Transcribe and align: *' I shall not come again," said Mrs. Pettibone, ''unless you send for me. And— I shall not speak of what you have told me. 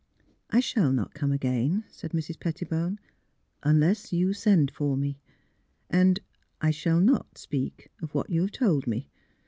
*' 0.29 0.41
I 0.49 0.61
shall 0.61 0.91
not 0.91 1.13
come 1.13 1.31
again," 1.31 1.83
said 1.91 2.09
Mrs. 2.09 2.39
Pettibone, 2.39 2.97
''unless 3.71 4.11
you 4.11 4.33
send 4.33 4.71
for 4.71 4.97
me. 4.97 5.19
And— 5.91 6.19
I 6.59 6.71
shall 6.71 6.99
not 6.99 7.37
speak 7.37 7.91
of 8.01 8.15
what 8.15 8.31
you 8.31 8.41
have 8.41 8.51
told 8.51 8.87
me. 8.87 9.09